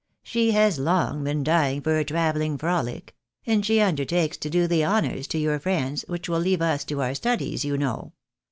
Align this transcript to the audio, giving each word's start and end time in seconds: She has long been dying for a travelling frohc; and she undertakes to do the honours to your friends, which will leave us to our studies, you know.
She 0.23 0.49
has 0.53 0.79
long 0.79 1.23
been 1.23 1.43
dying 1.43 1.79
for 1.81 1.99
a 1.99 2.03
travelling 2.03 2.57
frohc; 2.57 3.09
and 3.45 3.63
she 3.63 3.79
undertakes 3.79 4.35
to 4.37 4.49
do 4.49 4.65
the 4.65 4.83
honours 4.83 5.27
to 5.27 5.37
your 5.37 5.59
friends, 5.59 6.05
which 6.07 6.27
will 6.27 6.39
leave 6.39 6.63
us 6.63 6.83
to 6.85 7.03
our 7.03 7.13
studies, 7.13 7.63
you 7.63 7.77
know. 7.77 8.13